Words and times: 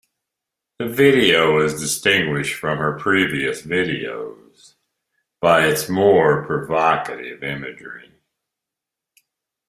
The 0.79 0.87
video 0.87 1.59
is 1.61 1.79
distinguished 1.79 2.55
from 2.55 2.79
her 2.79 2.97
previous 2.97 3.61
videos 3.61 4.73
by 5.39 5.67
its 5.67 5.89
more 5.89 6.43
provocative 6.43 7.43
imagery. 7.43 8.11